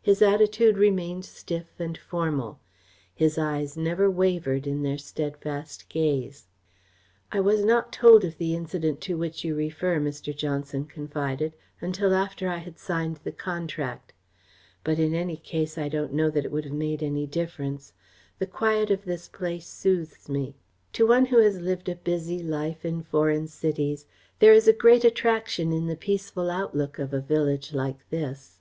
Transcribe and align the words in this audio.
His 0.00 0.22
attitude 0.22 0.78
remained 0.78 1.24
stiff 1.24 1.80
and 1.80 1.98
formal. 1.98 2.60
His 3.12 3.36
eyes 3.36 3.76
never 3.76 4.08
wavered 4.08 4.68
in 4.68 4.84
their 4.84 4.98
steadfast 4.98 5.88
gaze. 5.88 6.46
"I 7.32 7.40
was 7.40 7.64
not 7.64 7.92
told 7.92 8.24
of 8.24 8.38
the 8.38 8.54
incident 8.54 9.00
to 9.00 9.18
which 9.18 9.42
you 9.42 9.56
refer," 9.56 9.98
Mr. 9.98 10.30
Johnson 10.32 10.84
confided, 10.84 11.54
"until 11.80 12.14
after 12.14 12.48
I 12.48 12.58
had 12.58 12.78
signed 12.78 13.16
the 13.24 13.32
contract. 13.32 14.12
But, 14.84 15.00
in 15.00 15.12
any 15.12 15.36
case, 15.36 15.76
I 15.76 15.88
don't 15.88 16.12
know 16.12 16.30
that 16.30 16.44
it 16.44 16.52
would 16.52 16.66
have 16.66 16.72
made 16.72 17.02
any 17.02 17.26
difference. 17.26 17.92
The 18.38 18.46
quiet 18.46 18.92
of 18.92 19.04
this 19.04 19.26
place 19.26 19.66
soothes 19.66 20.28
me. 20.28 20.54
To 20.92 21.04
one 21.04 21.26
who 21.26 21.38
has 21.38 21.58
lived 21.60 21.88
a 21.88 21.96
busy 21.96 22.44
life 22.44 22.84
in 22.84 23.02
foreign 23.02 23.48
cities, 23.48 24.06
there 24.38 24.52
is 24.52 24.68
a 24.68 24.72
great 24.72 25.04
attraction 25.04 25.72
in 25.72 25.88
the 25.88 25.96
peaceful 25.96 26.48
outlook 26.48 27.00
of 27.00 27.12
a 27.12 27.20
village 27.20 27.72
like 27.72 28.08
this." 28.10 28.60